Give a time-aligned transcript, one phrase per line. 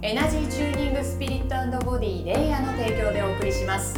[0.00, 3.96] エナジーチューニングスピリットボディレイヤーの提供でお送りします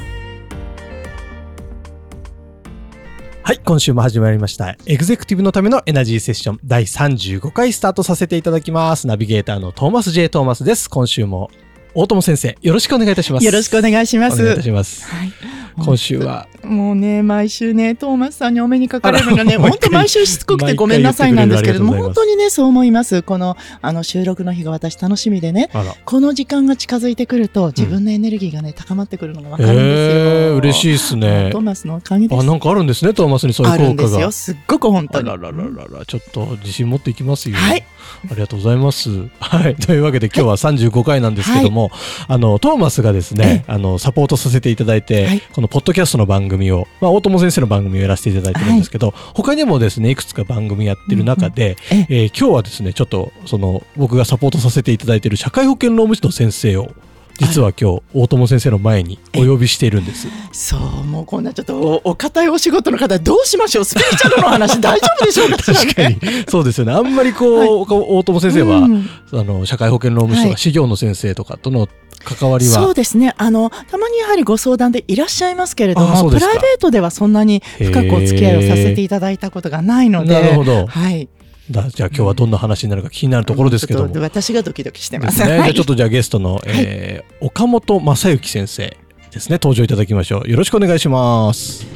[3.42, 4.76] はい、今週も始まりました。
[4.86, 9.08] エグゼクティブのためのエナジーセッション第35回スタートさせていただきます。
[9.08, 10.28] ナビゲーターのトーマス J.
[10.28, 10.88] トーマスです。
[10.88, 11.50] 今週も
[11.94, 13.44] 大友先生、よろしくお願いいたします。
[13.44, 14.40] よろしくお願いします。
[14.40, 15.04] お願いいたします。
[15.04, 15.32] はい。
[15.76, 23.22] 今週は、もうね、毎週ね、トーマスさんにお目にかかれるのがね、本当毎週しつこくてごめんなさいなんですけれども、本当にね、そう思います。
[23.22, 25.70] この、あの、収録の日が私楽しみでね。
[26.04, 29.86] この時間が近づいてくると、自分のエネルギーがね、高まってくるのがわかるんですよ。
[29.86, 31.60] えー、嬉しいですねトー。
[31.60, 32.40] マスのおかげです。
[32.40, 34.30] あ、なんかあるんですね、トーマスにそういう効果がんですよ。。
[34.30, 35.30] すっごく本当に。
[35.30, 37.56] あららららら、ちょっと自信持っていきますよ。
[37.56, 37.84] はい。
[38.30, 39.10] ありがとうございます。
[39.38, 39.76] はい。
[39.80, 41.90] というわけで今日は35回なんですけども、
[42.28, 56.92] あの、トーマスがですね、あの、サポートさせていただいて、はいこのポッドキャストの番組を、まあ、大友先生の番組をやらせていただいてるんですけど、他にもですね、いくつか番組やってる中で、うんうんえー今日はですね、ちょっと、その、僕がサポートさせていただいている社会保険労務士の先生を、
[57.40, 60.28] 実は今日、大友先生の前にお呼びしているんです。
[60.52, 63.84] そう、もうこんなちょっとお、お堅いお仕事の方、どうしましょう？
[63.84, 65.56] スピリチュアルの話大丈夫でしょうか？
[65.56, 66.18] 確かに。
[66.48, 66.92] そうですよね。
[66.92, 69.08] あんまりこう、大友先生は、うん。
[69.32, 70.56] あの、社会保険労務士とか、はい。
[70.56, 71.88] 事業の先生とかとの
[72.22, 73.34] 関わりは、そうですね。
[73.38, 80.34] あのたまにやはりご相談でいらっしゃいますけれどもプライベートではそんなに深くお付き合いをさせていただいたことがないので。
[80.34, 80.86] なるほど。
[80.86, 81.30] はい
[81.70, 84.06] だじゃあ今日はどんな話になるか気になるところですけども。
[84.06, 85.42] ちょっと私がドキドキしてでますす。
[85.42, 85.46] ね。
[85.46, 88.96] じゃはいあちょっとじゃあゲストの、えー岡本正幸先生
[89.30, 89.54] ですね。
[89.54, 90.50] 登場いただきましょう。
[90.50, 91.86] よろしくお願いします。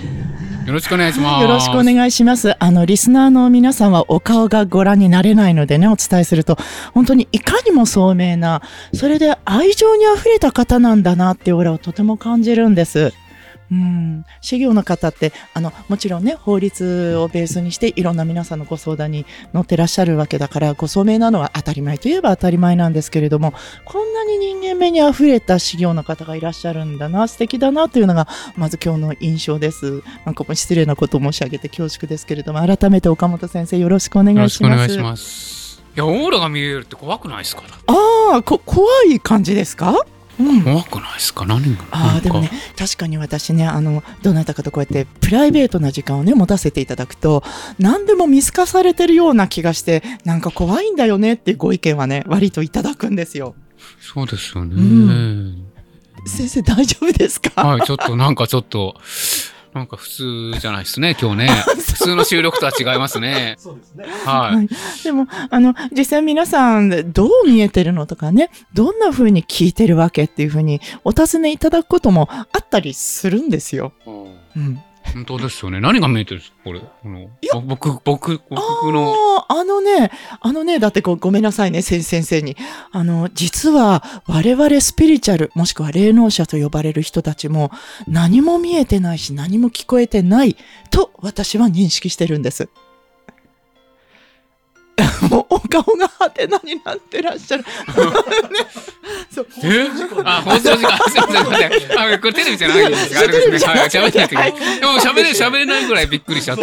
[0.67, 1.43] よろしくお願いします。
[1.43, 2.57] よろしくお願いします。
[2.59, 6.57] あの、リスナーの皆さんはお顔がご覧になれないのでね、お伝えすると、
[6.95, 8.63] 本当にいかにも聡明な、
[8.95, 13.13] それで愛情に溢れた方なんだなっていうオーラをとても感じるんです。
[13.75, 23.53] うん、修行の方ってあのもちろんね法律をベースにしていろんな皆さんのご相談に乗ってらっしゃるわけだからご聡明なのは当たり前といえば当たり前なんですけれども
[23.85, 30.03] こんなに人間味にあふれた修行の方がいらっしゃるんだな素敵だなというのがまず今日の印象です。
[30.25, 35.83] なんかもう失礼なことを申し上げて恐縮ですけれども改めて岡本先生よろしくお願よろしくおいします願いします。
[35.97, 37.63] いや、オーラが見えるって怖くないですか？
[37.87, 39.91] ああこ怖い感じですか？
[39.91, 39.97] うん
[40.37, 41.47] 怖くないですか？
[41.47, 41.85] 何が？
[41.91, 47.43] ああでもね確かに私ねあのどなたかとこうやってプライベートな時間をね持たせていただくと
[47.79, 53.55] 何でも見透かされてるような気がしてなんか怖いんだよねっていうご意見はね割といただくんですよ。
[54.01, 54.75] そうですよね。
[54.75, 55.67] うん。
[56.27, 58.95] 先生大丈夫ですか、はい、ちょっとなんかちょっと、
[59.75, 61.49] なんか普通じゃないですね、今日ね。
[61.75, 63.57] 普通の収録とは違いますね。
[63.59, 64.05] そうですね。
[64.25, 64.57] はい。
[64.57, 64.69] はい
[65.03, 73.93] でもあの実際皆さんどう見えてるのとかねどんな風に聞いてるわけっていう風にお尋ねいただくこともあったりするんですよ。
[74.57, 74.81] うん、
[75.13, 75.81] 本当ですよね。
[75.81, 76.81] 何が見えてるんですかこれ？
[76.81, 77.29] この
[77.63, 79.15] 僕、僕、僕の。
[79.39, 80.11] ああ、あのね、
[80.41, 82.57] あのね、だってごごめんなさいね、先先生に。
[82.91, 87.71] あの、実は我々スピリチュアル、もしくは霊能者と呼ばれる人たちも
[88.09, 90.57] 何も見えてないし何も聞こえてない
[90.91, 92.69] と私は認識してるんです。
[95.35, 97.65] もうお顔がハテナになってらっしゃる。
[99.31, 99.89] そうえ？
[100.25, 100.97] あ、放送時間。
[101.11, 102.15] すいません、すいません。
[102.15, 103.21] あ、これテレビじゃないんですか？
[103.21, 103.73] あれですね。
[103.73, 104.53] はい、喋れないといけない。
[104.53, 106.63] でも喋れ、喋れないぐらいびっくりしちゃった。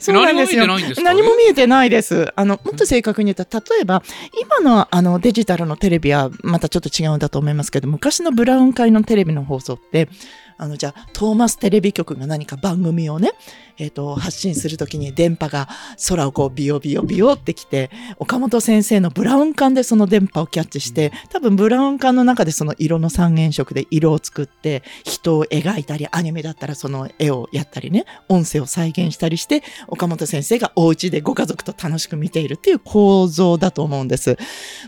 [0.00, 1.02] そうなんですよ何も見えてないんですか？
[1.02, 2.32] 何も見えてないです。
[2.34, 4.02] あの、もっと正確に言ったら、例えば、
[4.40, 10.08] 今のあのデジタルのテレビはまたちょっと違うんだと思いますけど、昔のブラウン会のテレビの放送って、
[10.58, 13.32] あの、じゃあ、トーマステレビ局が何か番組をね、
[13.78, 15.68] えっ、と、発信するときに電波が
[16.08, 34.38] 空をこうビヨビヨビヨってきて、岡本先生のブラウン管でその電波をキャッチして、多分ブラウン管の中でその色の三原色で色を作って、人を描いたり、アニメだったらその絵をやったりね、音声を再現したりして、岡本先生がお家でご家族と楽しく見ているっていう構造だと思うんです。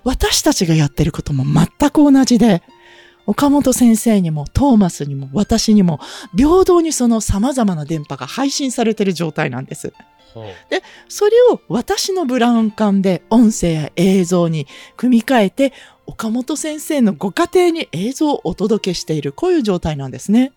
[0.04, 2.62] 私たちがやってることも全く同じで、
[3.28, 6.00] 岡本先生にもトーマスにも私にも
[6.34, 9.92] 平等にその様々な電波が配信されている状態なんです。
[10.70, 14.66] で、それを私のブラウン管で音声や映像に
[14.96, 15.74] 組み替えて、
[16.06, 20.52] 岡本先生のご家庭に映像をお届けしている、こういう状態なんですね。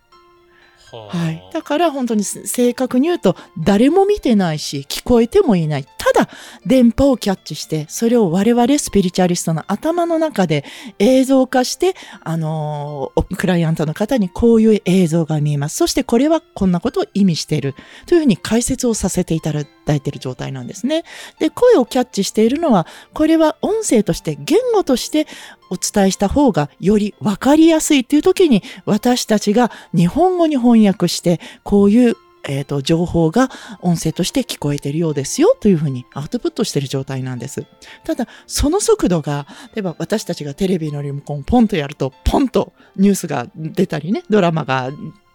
[0.97, 1.49] はい。
[1.53, 5.85] だから本当に正確に言うと、誰も見てないし、聞こえてもいない。
[5.97, 6.29] ただ、
[6.65, 10.65] 電波をキャッチして、それを我々スピリチュアリストの頭の中で
[10.99, 15.77] 映像化して、あのークライアントの方にこういう映像が見えます。
[15.77, 17.75] そしてこれはこんなことを意味している。
[18.05, 21.03] というふうに解説をさせていただいている状態なんですね。
[21.39, 25.27] で、声をキャッチしているのは、これは音声として、言語として
[25.69, 33.49] お伝えした方がより分かりやすいという時に、私たちが日本語に翻訳して、こういうえっ、と、情報が
[33.81, 37.65] 音声として聞こえてるようですよというふうにアウトプットしている状態なんです。
[38.03, 39.45] ただ、その速度が、
[39.75, 44.89] 例えば私たちがテレビのリモコンポンとやると、ポンとニュースが出たりね、ドラマが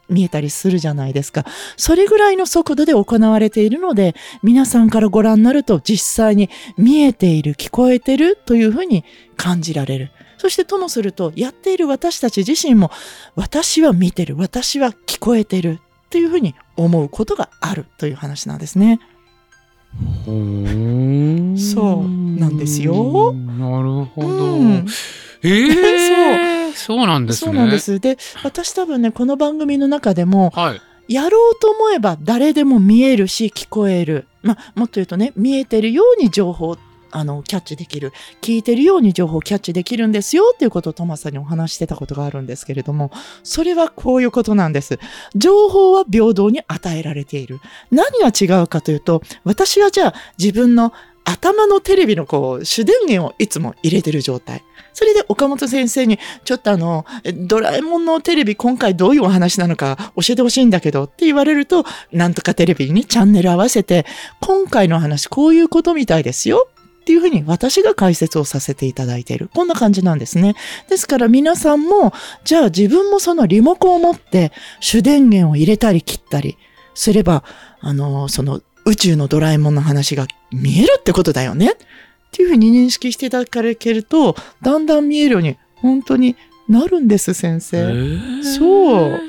[0.08, 1.44] 見えたりするじゃないですか。
[1.76, 9.04] それぐらいの速度で行われているので、皆さんからご覧になると実際に見えている、聞こえてるというふうに
[9.36, 10.10] 感じられる。
[10.38, 12.90] そしてともすると、やっている私たち自身も、
[13.34, 19.00] 私は見てる、私は聞こえてるっていうふうに思うことがあるという話なんですね。
[20.26, 24.28] そうなんですよなるほど。
[24.28, 24.86] うん
[25.42, 25.72] ええ
[26.52, 26.55] そう
[27.06, 27.52] なんですね。
[27.52, 27.78] そうなんで。
[27.78, 28.00] す。
[28.00, 30.80] で、私多分ね、この番組の中でも、はい。
[31.08, 34.26] やろうと思えば誰でも見えるし聞こえる。
[34.42, 36.76] まあ、もっと言うとね、見えてるように情報
[37.12, 38.12] あの、キャッチできる。
[38.42, 43.10] 聞いてるように情報をキャッチできるんですよっていうことをトマスさんにお話ししてたことがあるんですけれども、
[43.42, 44.98] それはこういうことなんです。
[45.34, 47.60] 情報は平等に与えられている。
[47.90, 50.92] 何が違うかというと、私はじゃあ自分の
[51.26, 54.62] 頭のテレビのこう、主電源をいつも入れてる状態。
[54.94, 64.06] それで岡本先生に、ちょっとあの、ドラえもんのテレビ今回どういうお話なのか教えてほしいんだけどって言われると、なんとかテレビにチャンネル合わせて、
[64.40, 66.68] 今回の話こういうことみたいですよ。
[67.00, 69.48] っていうふうに私が解説をさせていただいている。
[69.54, 70.54] こんな感じなんですね。
[70.88, 72.12] ですから皆さんも、
[72.44, 74.50] じゃあ自分もそのリモコンを持って
[74.80, 76.56] 主電源を入れたり切ったり
[76.94, 77.44] すれば、
[77.80, 81.72] あの、その宇宙のドラえもんの話が見えるってことだよね。
[81.72, 81.76] っ
[82.30, 86.36] ていうふうに認識していただけると、だんだん見えるように、本当に
[86.68, 87.78] なるんです、先生。
[87.78, 89.20] えそう。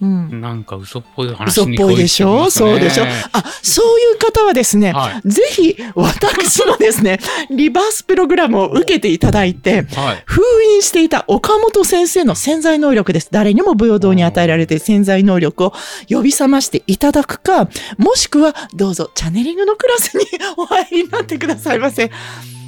[0.00, 0.40] うん。
[0.40, 2.50] なんか嘘っぽい話嘘っぽいでしょ？
[2.50, 3.04] そうでしょ？
[3.04, 4.92] はあ、そういう方はですね、
[5.24, 5.28] い。
[5.28, 7.18] ぜひ私のですね、
[7.50, 10.22] リバースプログラムを受けていただいて、はい。
[10.26, 10.42] 封
[10.76, 13.28] 印していた岡本先生の潜在能力です。
[13.30, 15.72] 誰にも平等に与えられて潜在能力を
[16.08, 20.26] 呼び覚ましていただくか、もしくはどうぞチャネリングのクラスに
[20.56, 22.10] お入りになってくださいませ。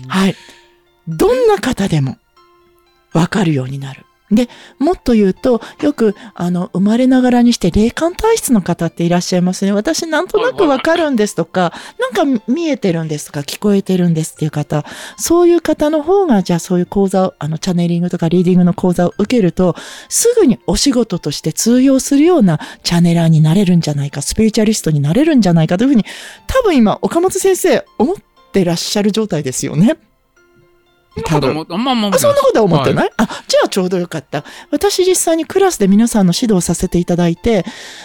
[0.09, 0.37] はい。
[1.09, 2.17] どんな方でも
[3.13, 4.05] わかるようになる。
[4.31, 9.73] で、もっと言うと、よく、あの、生まれながらにして霊感体質の方っていらっしゃいますね。
[9.73, 11.73] 私なんとなくわかるんですとか、
[12.13, 14.85] なんか見えてるんですとか、聞こえてるんですっていう方、
[15.17, 19.77] そういう方の方が、じゃあそういう講座を、あの、チャネリングとかリーディングの講座を受けると、
[20.09, 26.05] すぐにお仕事として通用するようなチャネラーになれるんじゃないか、スピリチュアリストになれるんじゃないかというふうに、
[26.49, 28.17] 多分今、岡本先生、思っ
[28.53, 29.97] てらっしゃる状態ですよね。
[31.25, 31.67] 多分。
[31.71, 34.45] あんまあんまあ、そんなことは思ってない、あ、じゃあちょうどよかった。
[34.71, 37.65] 私実際にクラスで皆さんの指導させていただいて、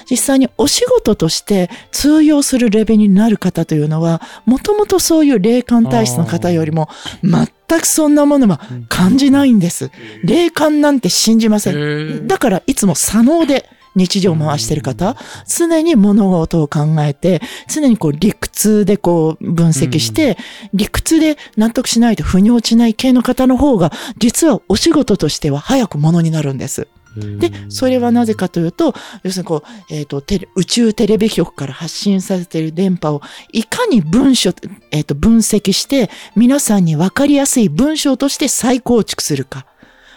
[0.10, 6.90] 実際にお仕事として通用するレベルになる方というのは、もともとそういう霊感体質の方よりも、
[7.24, 7.48] 全
[7.80, 8.60] くそんなものは
[8.90, 9.92] 感じないんです。
[10.24, 12.28] 霊感なんて信じません。
[12.28, 15.16] だからいつも左脳で日常を回してる方、
[15.48, 20.38] 常に物事を考えて、常にこう理屈でこう分析して、
[20.74, 26.88] 理屈で納得しないと腑に落ちない系の方の方が、実はお仕事としては早くものになるんです。
[27.16, 34.54] で、それはなぜかというと、要するにこう、えっ、と、テレ宇宙テレビ局から発信されている電波を、いかに文書、
[34.92, 39.66] えっ、と、分析して、皆さんに分かりやすい文章として再構築するか。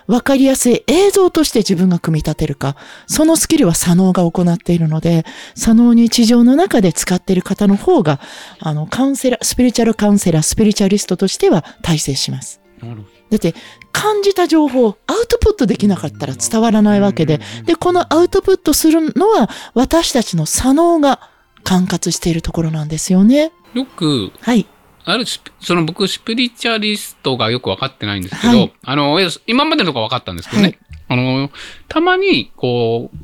[0.07, 8.21] わかりやすい映像として自分が組み立てるか、そのスキルは左脳が行っているので、左脳日常の中で使っている方の方が、
[8.61, 12.61] あの、カウンセラー、スピリチュアルカウンセラー、スピリチュアリストとしては大成します。
[12.83, 13.55] なるほだって、
[13.93, 21.31] 感じた情報をアウトプットできなかったら伝わらないわけで、で、このアウトプットするのは、私たちの左脳が
[21.63, 23.53] 管轄しているところなんですよね。
[23.75, 24.67] どよく、はい。
[25.07, 25.25] ある
[25.61, 28.73] その僕、スピリチュアリストがよく分かってないんですけど、はい。
[28.85, 30.79] あの、今までのとか分かったんですけどね、はい。
[31.09, 31.51] あの、
[31.89, 33.17] たまに、こう、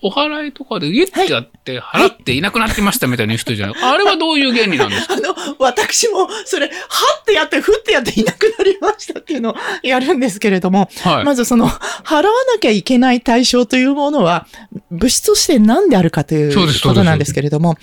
[0.00, 5.14] お払いとかでギュッてやって払っていなくなってましたみたいな人じゃない、 あれはどういう原理なんですか？
[5.14, 6.72] あの、私も、それ、は
[7.20, 11.24] ってやって、ふってやっていなくなりましたっていうのを やるんですけれども、はい。
[11.24, 14.46] まずその、払わなきゃいけない対象というものは、
[14.92, 17.76] 物質として何であるかということなんですけれども、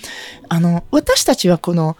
[0.48, 1.98] あの、私たちはこの、く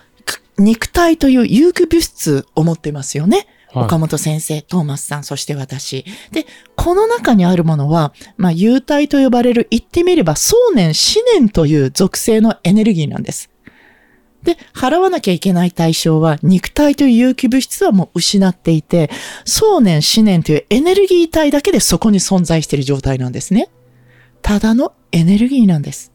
[0.58, 3.36] 肉体という有機物質を持ってますよね。
[3.36, 3.46] はい
[3.76, 6.06] 岡本先生、トーマスさん、そして私。
[6.32, 6.44] で、
[6.76, 10.94] ここの中にあるものは、まあ、幽体と呼ばれる、言ってみれば、想念、思
[11.34, 13.50] 念という属性のエネルギーなんです。
[14.44, 19.10] で、払わなきゃいけない対象は、肉体という有機物質はもう失っていて、
[19.44, 23.68] 想念、思念というエネルギー体だけでそこに存在している状態なんですね。
[24.42, 26.12] ただのエネルギーなんです。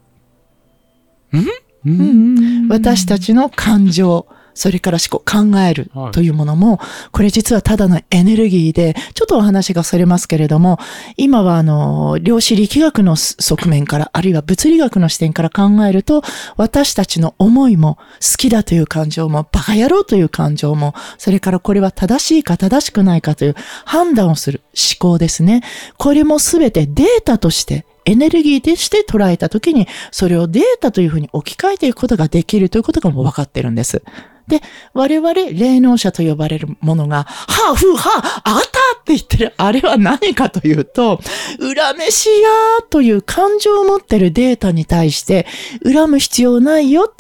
[2.70, 6.80] 私たちの感情、それから思考、考えるはいというものも、
[7.12, 10.78] これ実はただのエネルギーで、ちょっとお話がそれますけれども、
[11.16, 16.22] 今はあの、量子力学の側面から、あるいは物理学の視点から考えると、
[16.58, 25.64] 私たちの思いも、好きだという感情も、バカ野郎という感情も、それからこれは正しいか正しくないかという判断をする思考ですね。
[25.98, 34.02] これもすべてデータとして、エネルギーとして捉えたときに、それをデータというふうに置き換えていくことができるということがもう分かってるんです。
[34.48, 34.62] で、
[34.94, 38.68] 我々、霊能者と呼ばれるものが、はあ、ふう、はあ、あった
[39.00, 41.22] って言ってる、あれは何かというと、
[41.60, 45.46] 恨めしやーという感情を持ってるデータに対して、
[45.84, 47.14] 恨む必要ないよ。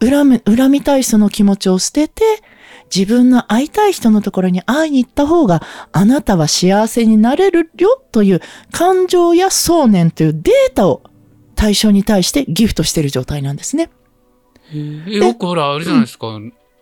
[0.00, 2.22] 恨む、恨みたいその気持ちを捨てて、
[2.94, 8.40] 自分の会いたい人のところに会いに行った方が、あなたは幸せになれるよという
[8.72, 11.02] 感情や想念というデータを
[11.54, 13.90] 対象に対してギフトしている状態なんですね。
[14.74, 16.38] え、よくほら、あれじゃないですか。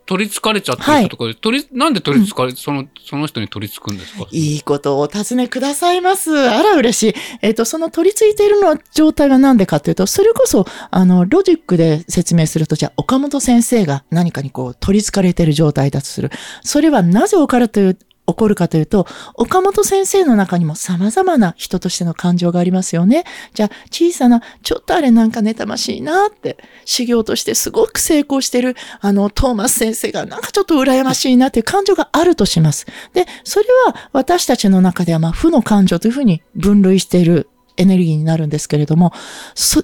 [0.08, 4.26] 取り憑かれちゃってる人とかで、取り、なんで取り憑かれ、その、その人に取り憑くんですか？
[4.32, 6.36] いいことをお尋ねくださいます。
[6.36, 7.14] あら、嬉しい。
[7.42, 16.30] えっ、と、その取り付いているの状態は何でかというと、それこそ、あの、ロジックで説明すると、じゃあ、岡本先生が何かにこう、取り憑かれている状態だとする。
[16.62, 17.98] それはなぜ起こるという、
[18.28, 23.24] 起こるかというと、岡本先生の中にも様々な人としての感情がありますよね。
[23.54, 32.86] じゃあ、小さな、ちょっとあれなんか妬ましいなって、修行としてすごく成功してる、あの、トーマス先生がなんかちょっと羨ましいなっていう感情があるとします。
[33.14, 39.12] で、それは私たちの中では、まあ、負の感情というふうに分類しているエネルギーになるんですけれども、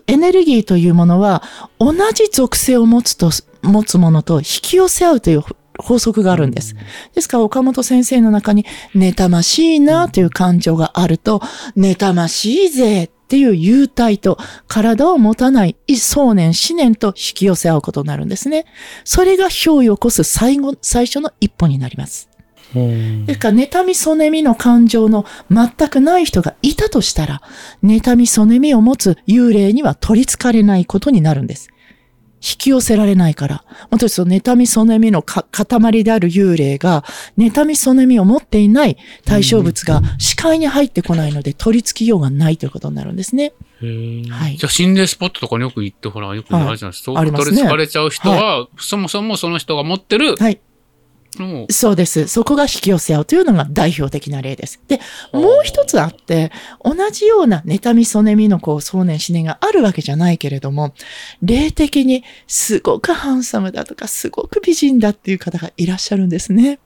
[0.07, 1.43] エネルギーというものは、
[1.79, 3.31] 同じ属性を持つと、
[3.63, 5.45] 持つものと引き寄せ合うという
[5.79, 6.75] 法則があるんです。
[7.15, 8.65] ですから、岡本先生の中に、
[8.95, 11.41] 妬ましいなという感情があると、
[11.77, 14.39] 妬ましいぜっていう幽体と
[14.69, 18.67] 体を持たない想念、思念と引き寄せ合うことになるんですね。
[19.05, 22.29] それが憑依を起こす最後、最初の一歩になります。
[22.75, 27.41] ですから、妬み、そねみの感情の全くない人がいたとしたら、
[27.83, 31.69] 妬み、そねみを持つ幽霊には取り憑かれないことになるんです。
[32.45, 33.65] 引き寄せられないから。
[33.91, 37.03] もとその妬み、そねみのか塊である幽霊が、
[37.39, 43.55] 妬み、そねみを持っていない対象物が視界に入ってこないので取り付きようがないということになるんですね。
[44.31, 47.15] はいじゃあ心霊スポットとかによく行って、ほら、よくあるじゃないですか。
[47.15, 50.61] 取り憑かれちゃう人は、そもそもその人が持ってる、はい。
[51.71, 52.29] そうです。
[52.29, 54.81] そこが引き寄せ合うというのが代表的な例です。
[54.89, 55.01] で、
[55.33, 60.95] もう一つあって、同じような妬み、そねみのこう、想念、思念があるわけじゃないけれども、
[61.43, 66.79] 霊的にすごくハンサムだとか、すごく美人だっていう方がいらっしゃるんですね。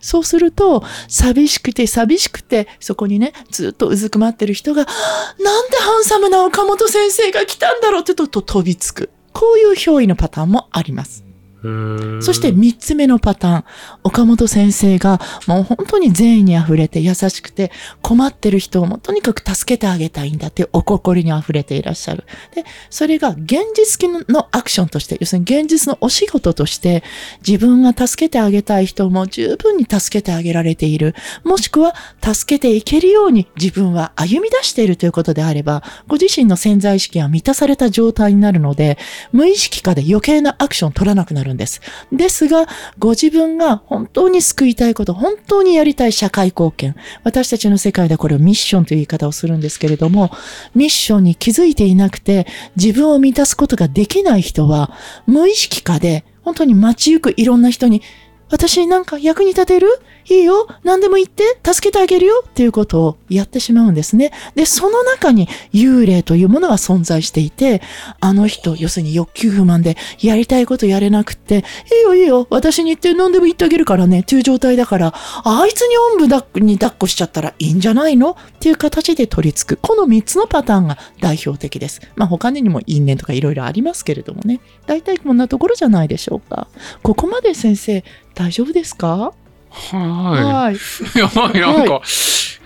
[0.00, 9.10] そうすると、寂しくて寂しくて、そこにね、ずっとうずくまってる人が、なんでハンサムな岡本先生が来たんだろうって言うと飛びつく。
[9.32, 11.29] こういう憑依のパターンもあります。
[11.62, 13.64] そして三つ目のパターン。
[14.02, 17.70] 岡本先生がもう本当に善意に溢れて優しくて
[18.02, 22.24] 困ってる人をもとにかく助けてあげたいんだってお心に溢れていらっしゃる。
[22.54, 27.02] で、それが現実のアクションとして、要するに現実のお仕事として
[27.46, 31.14] 自分が助けてあげたい人も十分に助けてあげられている。
[31.44, 38.98] もしくは助けていけるように自分は歩み出しているということであれば、ご自身の潜在意識が満たされた状態になるので、
[39.32, 41.80] 無意識化で余計なアクションを取らなくなるんです。
[42.12, 42.66] ですが、
[42.98, 46.96] ご自分が本当に救いたいこと、本当にやりたい社会貢献。
[47.24, 50.30] 私たちの世界ではこれをミッションという言い方をするんですけれども、
[50.74, 54.92] ミッションに気づいていなくて、自分を満たすことができない人は、
[55.26, 58.02] 無意識化で、本当に街行くいろんな人に、
[58.50, 60.00] 私なんか役に立てる？
[60.30, 64.30] いいよ何でも言って助けてあげるよっていうことをやってしまうんですね。
[64.54, 67.82] で、その中に幽霊というものが存在していて、
[68.20, 78.30] あの人、要するに欲求不満でやりたいことやれなくって、いいよいいよ私に言って何でも言ってあげるからねっていう状態だから、あいつにおんぶだっに抱っこしちゃったらいいんじゃないの？
[78.30, 79.80] っていう形で取り付く。
[79.82, 82.00] この3つのパターンが代表的です。
[82.14, 84.60] まあ他にも因縁とかいろいろありますけれどもね。
[84.86, 86.68] 大体こんなところじゃないでしょうか。
[87.02, 89.32] ここまで先生、大丈夫ですか？
[89.70, 90.74] はい。
[90.74, 90.78] い。
[91.14, 92.02] いや、なんか、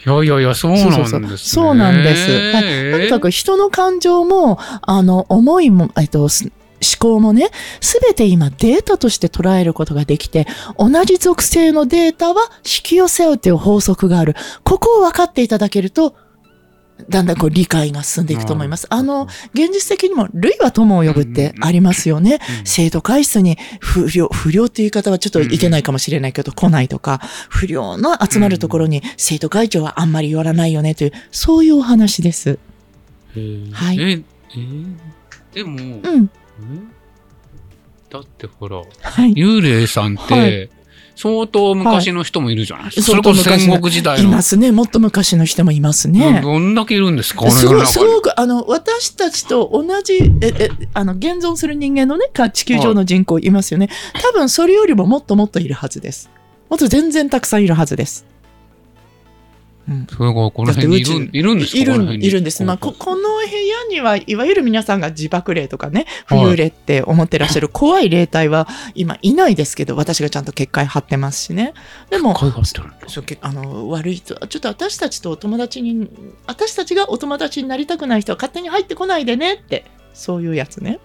[0.06, 1.28] いやいやいや、そうなんですね。
[1.36, 6.50] そうなんですはいとにかく人の感情も、あの、思いも、えっと、す
[7.04, 10.46] 考もね、すべて今データとして捉えることができて、
[10.78, 14.34] 同じ属性のデータは引き寄せ合うという法則がある。
[14.62, 16.14] ここを分かっていただけると、
[17.10, 18.86] だんだんこう理解が進んでいくと思います。
[18.88, 22.38] あの、現実的にも、類は友を呼ぶってありますよね。
[22.64, 32.58] 生徒会室に不良、不良っていう言い方はちょっといけないかもしれないけど、来ないとか、不良の集まるところに生徒会長はあんまり寄らないよねという、そういうお話です。
[33.72, 34.94] はいえ、えー？
[35.52, 36.24] でも、うん。
[36.24, 36.28] え？
[38.08, 39.32] だってほら、はい。
[39.34, 40.70] 幽霊さんって、はい
[41.16, 43.02] 相当昔の人もいるじゃないですか。
[43.02, 44.28] 相それこそ戦国時代の。
[44.30, 44.72] いますね。
[44.72, 46.40] もっと昔の人もいますね。
[46.42, 53.88] どんだけいるんですかすごすごく、あの、私たちと同じ、え、え、あの、現存する人間のね、か地球上の人口いますよね。
[54.22, 56.30] 多分それよりももっともっといるはずです。
[56.68, 58.26] もっと全然たくさんいるはずです。
[59.88, 60.06] うん。
[60.10, 61.78] それがこの辺にいるだって宇宙いるんですか？
[61.78, 62.64] いるいるんです。
[62.64, 66.50] まあ、こ、この部屋には、いわゆる皆さんが自爆霊とかね、浮はい。
[66.50, 71.74] 遊霊って思ってらっしゃる怖い霊体は今いないですけど、私がちゃんと結界張ってますしね。
[72.10, 72.34] でも、
[73.40, 76.08] あの悪い人ちょっと私たちとお友達に
[76.46, 80.98] 私たちがお友達になりたくない人は勝手に入ってこないでねってそういうやつね。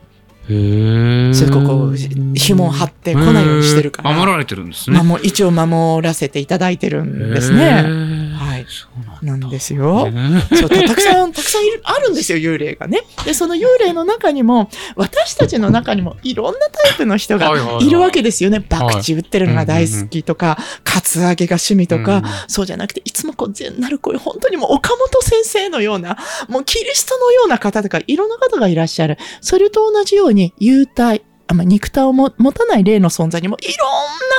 [0.49, 1.33] へー。
[1.33, 1.93] それここ
[2.35, 4.13] 紐を張って来ないようにしてるから。
[4.13, 4.95] 守られてるんですね。
[4.95, 8.33] まあもう一応守らせていただいてるんですへねー。
[8.33, 8.87] はいそ
[9.21, 10.09] うなんですよ。
[10.53, 13.03] そうたたくさん たくさんいるあるんですよ幽霊がね。
[13.25, 18.63] でその幽霊の中にも私たちの中にもいろんなタイプの人がはいるわけですよね。
[18.69, 22.23] 博打打ってるのが大好きとかカツアゲが趣味とか、うん。
[22.47, 29.17] そうじゃなくて、いつもこう、善なる声、本当にもう岡本先生のような、もうキリストのような方とか、いろんな方がいらっしゃる。
[29.41, 33.89] それと同じように、幽体、あまあ、肉体をも持たない霊の存在にも、いろん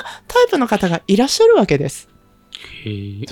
[0.05, 2.09] なタイプの方がいらっしゃるわけです。
[2.85, 3.27] へえ、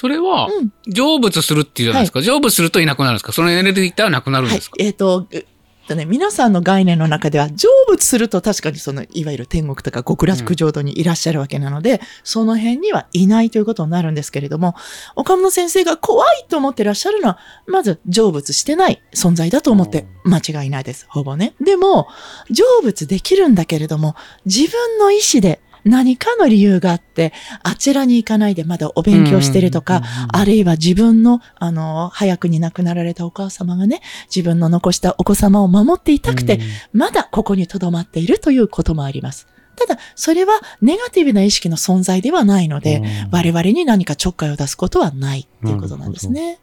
[0.00, 2.22] それはうん、成仏するっていうじゃないですか。
[2.22, 3.32] 成仏するといなくなるんですか？
[3.32, 4.76] そのエネルギー体はなくなるんはいですか？
[4.78, 5.44] えっ、と、えっ
[5.88, 14.76] とね、皆さんの概念の中では、成仏すると確かにその、いわゆる天国とか極楽浄土にいらっしゃるわけなので、その辺にはいないということになるんですけれども、
[15.16, 21.06] 岡本先生が怖いと思ってらっしゃるのは、まず成仏してない存在だと思って間違いないです。
[21.08, 21.54] ほぼね。
[21.60, 22.06] でも、
[22.50, 24.14] 成仏できるんだけれども、
[24.44, 27.32] 自分の意思で何かの理由があって、
[27.62, 34.00] あちらに行かないでまだお勉強してるとか、あるいは自分の、あの、早くに亡くなられたお母様がね、
[34.34, 36.60] 自分の残したお子様を守っていたくて、
[36.92, 39.46] まだここに留まっているということもあります。
[39.76, 46.58] ただ、それはネガティブな意識の存在ではないので、我々に何かちょっかいを出すことはないっていうことなんですね。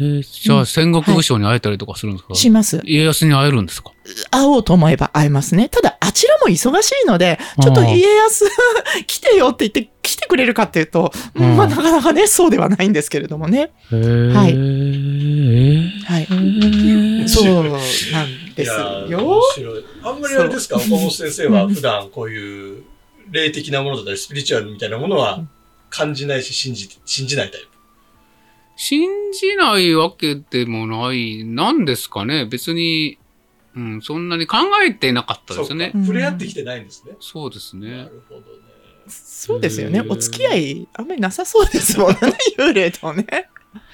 [0.00, 2.34] えーじゃあ戦国武将に会えたりとかするんですか？
[2.34, 2.80] します。
[2.84, 3.90] 家康に会えるんですか？
[4.30, 5.68] 会おうと思えば会えますね。
[5.68, 8.44] ただ、あちらも忙しいので、ちょっと家康
[9.06, 11.56] 来てよって言って来てくれるかっていうと、うん。
[11.56, 13.70] まあなかなかね、そうではないんですけれどもね。
[13.90, 13.96] は
[14.48, 14.56] い。
[16.04, 17.28] はい。
[17.28, 19.42] そうなんですよ。
[20.04, 22.82] あんまりあれですか、岡本先生は普段こういう
[23.30, 25.42] 霊的なものだったり、スピリチュアルみたいなものは
[25.90, 27.66] 感じないし、信じ、信じないタイプ。
[28.80, 32.46] 信じないわけでもない、なんですかね。
[32.46, 33.18] 別に、
[33.74, 37.16] うん、そんなに考えてなかったですね触れ合ってきてないんですね。
[37.18, 37.90] そうですなね。
[38.04, 38.46] るほどね。
[39.08, 40.00] そうですよね。
[40.08, 42.18] お付き合い、あんまりなさそうですもんね、
[42.56, 43.26] 幽霊とね。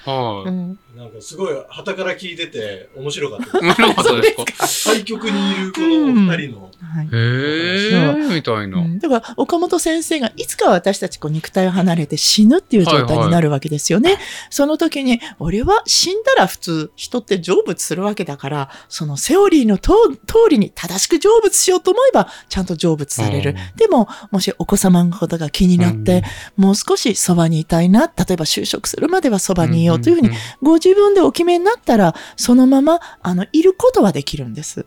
[0.05, 0.49] はい。
[0.49, 3.59] うんなんかすごい、旗から聞いてて面白かった。
[3.59, 4.33] 面白かったで
[4.65, 4.93] すか？
[4.93, 6.71] 対局にいるこの二人の。
[6.79, 8.77] はいへえ、みたいな。
[8.77, 14.17] うんだから、岡本先生がいつか私たちこう肉体を離れて死ぬっていう状態になるわけですよね。
[14.49, 20.17] その時に、俺は死んだら普通人って成仏するわけだから、そのセオリーのと通
[20.51, 23.55] りに正しく成仏しようと思えば、ちゃんと成仏される。
[23.75, 26.23] でも、もしお子様のことが気になって、
[26.55, 30.29] もう少しそばにいたいな、例えば就職するまではそばにいようというふうに、
[30.61, 34.85] ご自分でお決めになったら、そのまま、あの、いることはできるんです。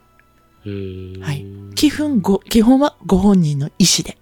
[0.66, 1.20] うん。
[1.20, 4.18] はい基本ご、基本はご本人の意思で。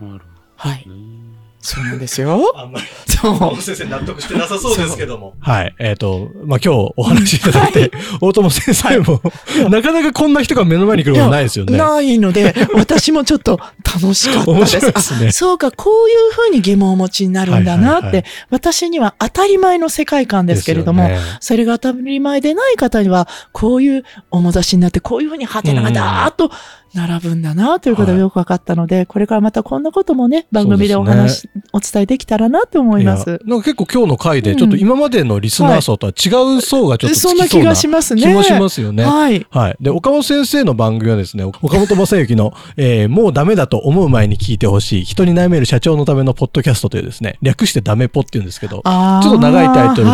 [0.00, 0.24] なる
[0.56, 0.82] はい。
[0.84, 1.19] ほどね。
[1.62, 2.52] そうなんですよ。
[2.56, 5.34] あんまり、そう岡本先生納得してなさそうですけども。
[5.40, 5.74] はい。
[5.78, 7.90] えっ、と、まあ、今日お話しいただいて、
[8.22, 9.20] 大友先生も、
[9.68, 11.76] なかなかこんな人が目の前に来ることないですよね。
[11.76, 14.80] ないので、私もちょっと楽しかった面です。
[14.80, 26.50] ですねあそうか、こういうふうに疑問をお持ちになるんだなって、はいはいはい私には当たり前の世界観ですけれども、ねそれが当たり前でない方には、こういうおもだしになって、こういうふうにハテナがだーっと
[26.94, 33.40] 並ぶんだなということがよく分かったので、これからまたこんなこともね、番組でお話、お伝えできたらなと思いまやす。
[33.44, 38.22] なんか結構今日の回で、ちょっと今までのリスナー層とは違う層がちょっとつきそうなそんな気がしますね。
[38.22, 39.04] 気もしますよね。
[39.04, 39.46] はい。
[39.50, 39.76] はい。
[39.80, 50.12] で、岡本先生の番組はですね、岡本正幸の、えーもうダメだと思う前に聞いてほしい、人に悩める社長のためのポッドキャストというですね、略してダメポっていうんですけど、ちょっと長いタイトルの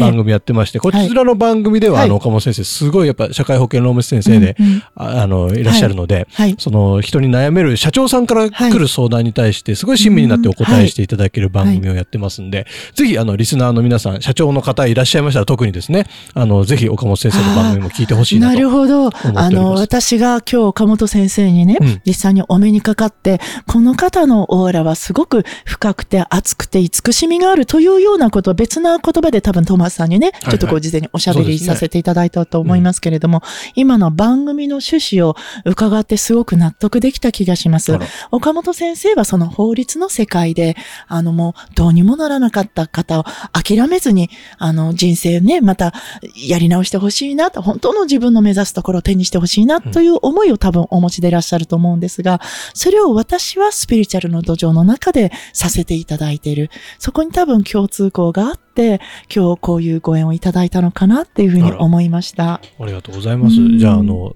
[0.00, 6.56] 番組やってまして、こちらの番組では、はいあの、岡本先生、すごいやっぱ社会保険労務士先生で、うんうんああの、いらっしゃるので、はい。
[6.58, 18.54] その人に悩める社長さんから来る相談に対して、すごい親身になってお答えしていただける番組をやってますんで、ぜひ、あの、リスナーの皆さん、社長の方いらっしゃいましたら特にですね、あの、ぜひ岡本先生の番組も聞いてほしいなと。
[18.54, 19.10] なるほど。
[19.34, 22.00] あの、私が今日岡本先生にね、うん。
[22.04, 33.42] 実際にお目にかかって、この方のオーラはすごく深くて熱くて慈しみがあるというようなことを別な言葉で多分トーマスさんにね、いちょっとこう事前におしゃべりさせていただいたと思いますけれども、
[33.74, 37.98] 今の番組の趣旨を伺ってすごく納得できた気がします。
[38.30, 40.76] 岡本先生はその法律の世界で、
[41.08, 45.92] あのもうどうにもならなかった方を諦めずに、あの人生ね、また
[46.34, 52.40] やり直してほしいなと、本当の自分の目指すところを手にしてほしいなという思いを多分お持ちでいらっしゃると思うんですが、
[52.74, 56.70] それを私はスピリチュアルの土壌の中でさせていただいている。
[56.98, 59.00] そこに多分共通項があって、
[59.34, 62.54] 今日こういうご縁をいただいたのかなっていうふうに思いました。
[62.54, 63.68] ありがとうございますう。
[63.68, 64.34] んじゃあ、あの、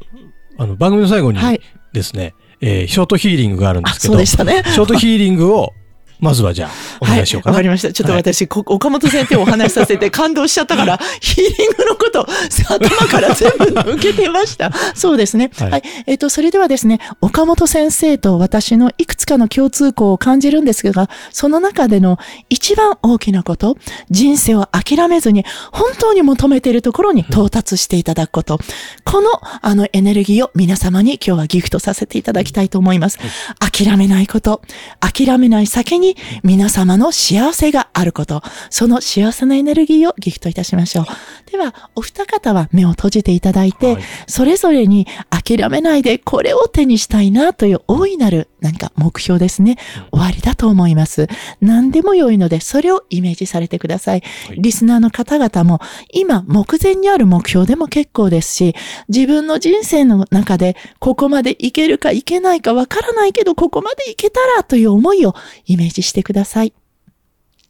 [0.59, 1.61] あの、番組の最後にはい。
[1.92, 4.62] ですね、えーショートヒーリングがあるんであ、すけど、そうでしたね。
[4.66, 5.73] ショートヒーリングを、
[6.20, 7.57] まずはじゃあ、お願いしようかな。
[7.57, 7.92] はい、わかりました。
[7.92, 12.26] ちょっと私、こ岡本先生をお話しさせて 感動しちゃったから、ヒーリングのこと、
[12.68, 14.72] 頭から全部抜けてました。
[14.94, 15.50] そうですね。
[15.57, 15.83] ははいい。
[16.07, 23.76] えっ、と、それではですね、岡本先生と私のいくつかの共通項を感じるんですが、その中での一番大きなこと、
[24.11, 28.59] 人生を諦めずに、本当に求めているところに到達していただくこと。
[29.05, 29.29] この、
[29.62, 33.18] あの、エネルギーを皆様に今日はギフトさせていただきたいと思います。
[33.59, 34.62] 諦めないこと。
[35.00, 36.06] 諦めない先に
[36.45, 38.42] 皆様の幸せがあること。
[38.71, 41.07] その幸せなエネルギーをギフトいたしましょう。
[41.51, 49.79] では、お二方は目を閉じていただいて、はいそれぞれに諦めないでこれを手にしたいなという大いなる何か目標ですね。
[50.11, 51.29] 終わりだと思います。
[51.61, 54.23] 何でも良いので、それをイメージされてください
[54.57, 55.81] リスナーの方々も、
[56.12, 58.75] 今、目前にある目標でも結構ですし、
[59.09, 65.35] 自分の人生の中で、ここまでいけるかいけないかわからないけど、ここまでいけたらという思いを
[65.66, 66.72] イメージしてください。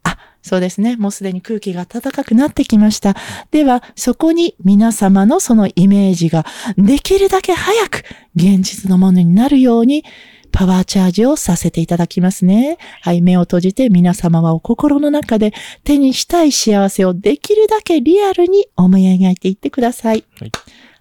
[0.03, 0.97] あ、そうですね。
[0.97, 3.15] もうすでに空気が暖かくなってきました。
[3.51, 10.05] では、そこに皆様のそのイメージができるだけ早く現実のものになるように、
[10.53, 12.79] パワーチャージをさせていただきますね。
[13.03, 15.53] はい、目を閉じて皆様はお心の中で
[15.85, 20.25] 手にしたい幸せをできるだけリアルに思い描いていってください。
[20.39, 20.53] はい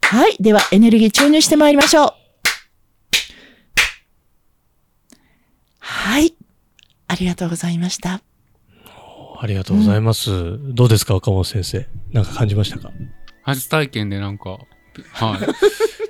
[0.07, 2.13] はい、ではエネルギー注入してまいりましょう。
[5.79, 6.35] はい、
[7.15, 8.21] ありがとうございました。
[9.39, 10.59] ありがとうございます。
[10.73, 11.87] どうですか、岡本先生。
[12.11, 12.91] なんか感じましたか？
[13.43, 14.49] 初体験でなんか、
[15.13, 15.39] は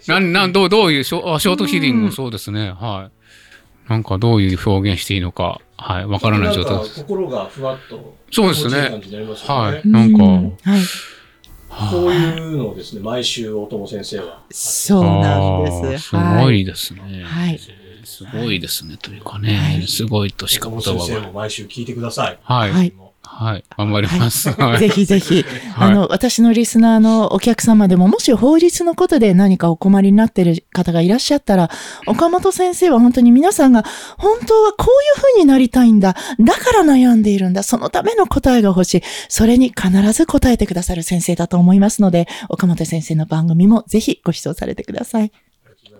[0.07, 0.09] い。
[0.09, 2.71] なん、なん、どう、どういうショ、あショートヒーリングもそうですね。
[2.71, 3.11] は
[3.87, 3.89] い。
[3.89, 6.05] なんかどういう表現していいのか、はい。
[6.07, 6.95] わからない状態です。
[7.03, 8.17] 心がふわっと。
[8.31, 9.87] そうですねじになりますはい。
[9.87, 10.43] なんか、うん
[11.69, 14.41] はい、こういうのをですね、毎週大友先生は。
[14.49, 16.09] そうなんです。
[16.09, 17.23] すごいですね。
[17.23, 17.59] はい。
[18.05, 18.97] すごいですね。
[18.97, 20.99] というかはねい、すごいとしか岡言葉が。
[20.99, 22.39] 本先生も毎週聞いてください。
[22.43, 22.71] はい。
[22.71, 22.93] はい
[23.35, 23.63] はい。
[23.77, 24.49] 頑張ります。
[24.51, 24.79] はい。
[24.79, 31.69] ぜひぜひ、はいあの、私のリスナーのお客様でも、もし法律のことで何かお困りになっている方がいらっしゃったら、
[32.07, 33.83] 岡本先生は本当に皆さんが、
[34.17, 36.15] 本当はこういう風になりたいんだ。
[36.39, 37.63] だから悩んでいるんだ。
[37.63, 39.01] そのための答えが欲しい。
[39.27, 45.31] それに必ず答えてくださる先生だと思いますので、岡本先生の番組もぜひご視聴されてください。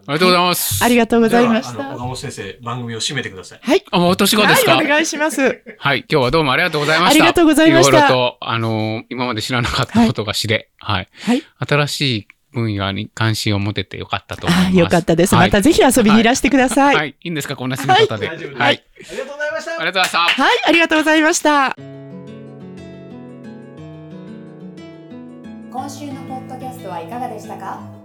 [0.08, 0.84] ありがとうございます。
[0.84, 1.74] ありがとうございました。
[1.74, 3.60] ではあの岡本先生、番組を締めてください。
[3.62, 3.84] はい。
[3.92, 5.62] あ、もう私がですかはい、お願いします。
[5.78, 6.00] はい。
[6.10, 7.24] 今日はどうもありがとうございました。
[7.24, 11.08] ありがとうございましたいろいろと、あのー今まで知らなかったことが知れ、はい。
[11.24, 11.44] はい。
[11.68, 14.68] 新しい分野に関心を持ててよかったと思います。
[14.68, 15.36] あよかったです。
[15.36, 16.96] はいまたぜひ遊びにいらしてください。
[16.96, 17.10] はい。
[17.10, 18.28] いいんですかこんな締め方で。
[18.28, 18.84] 大丈夫ですはい。
[18.98, 20.20] ありがとうございましたありがとうございました。
[20.20, 21.76] はい、ありがとうございました。
[25.72, 28.05] 今週のポッドキャストはいかがでしたか？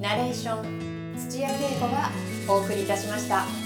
[0.00, 2.10] ナレーション土屋恵子が
[2.48, 3.57] お送りいたしました。